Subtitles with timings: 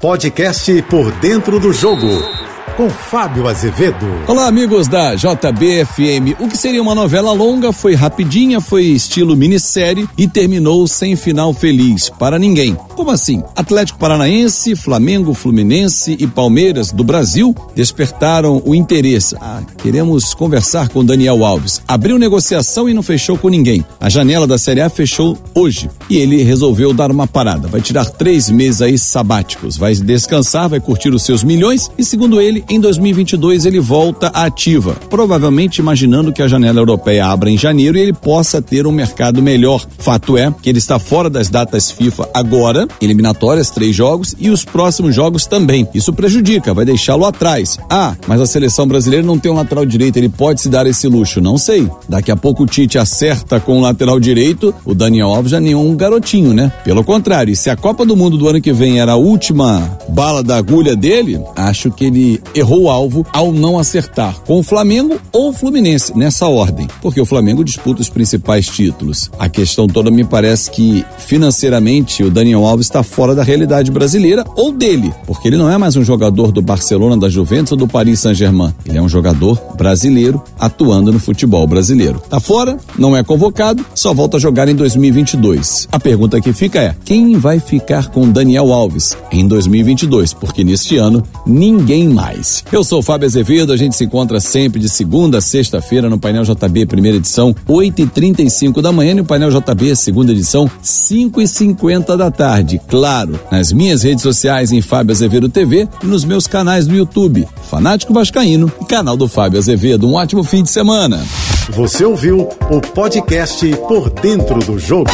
[0.00, 2.06] Podcast Por Dentro do Jogo
[2.78, 4.06] com Fábio Azevedo.
[4.28, 6.38] Olá, amigos da JBFM.
[6.38, 11.52] O que seria uma novela longa foi rapidinha, foi estilo minissérie e terminou sem final
[11.52, 12.76] feliz para ninguém.
[12.94, 13.42] Como assim?
[13.56, 19.34] Atlético Paranaense, Flamengo, Fluminense e Palmeiras do Brasil despertaram o interesse.
[19.40, 21.82] Ah, queremos conversar com Daniel Alves.
[21.88, 23.84] Abriu negociação e não fechou com ninguém.
[23.98, 27.68] A janela da Série A fechou hoje e ele resolveu dar uma parada.
[27.68, 32.40] Vai tirar três meses aí sabáticos, vai descansar, vai curtir os seus milhões e, segundo
[32.40, 37.58] ele, em 2022 ele volta à ativa, provavelmente imaginando que a janela europeia abra em
[37.58, 39.84] janeiro e ele possa ter um mercado melhor.
[39.98, 44.64] Fato é que ele está fora das datas FIFA agora, eliminatórias, três jogos, e os
[44.64, 45.86] próximos jogos também.
[45.94, 47.78] Isso prejudica, vai deixá-lo atrás.
[47.90, 51.06] Ah, mas a seleção brasileira não tem um lateral direito, ele pode se dar esse
[51.06, 51.88] luxo, não sei.
[52.08, 55.72] Daqui a pouco o Tite acerta com o lateral direito, o Daniel Alves já nem
[55.72, 56.72] é um garotinho, né?
[56.84, 60.42] Pelo contrário, se a Copa do Mundo do ano que vem era a última bala
[60.42, 65.20] da agulha dele, acho que ele errou o alvo ao não acertar com o Flamengo
[65.32, 69.30] ou o Fluminense, nessa ordem, porque o Flamengo disputa os principais títulos.
[69.38, 74.44] A questão toda me parece que financeiramente o Daniel Alves está fora da realidade brasileira
[74.56, 77.88] ou dele, porque ele não é mais um jogador do Barcelona, da Juventus ou do
[77.88, 78.72] Paris Saint-Germain.
[78.86, 82.22] Ele é um jogador brasileiro atuando no futebol brasileiro.
[82.28, 85.87] Tá fora, não é convocado, só volta a jogar em 2022.
[85.90, 90.34] A pergunta que fica é: quem vai ficar com Daniel Alves em 2022?
[90.34, 92.62] Porque neste ano ninguém mais.
[92.70, 96.18] Eu sou o Fábio Azevedo, a gente se encontra sempre de segunda a sexta-feira no
[96.18, 100.70] Painel JB, primeira edição, 8 e 35 da manhã, e no Painel JB, segunda edição,
[100.82, 102.80] 5 e 50 da tarde.
[102.86, 107.48] Claro, nas minhas redes sociais em Fábio Azevedo TV e nos meus canais do YouTube,
[107.68, 110.08] Fanático Vascaíno e canal do Fábio Azevedo.
[110.08, 111.22] Um ótimo fim de semana.
[111.70, 115.10] Você ouviu o podcast Por Dentro do Jogo.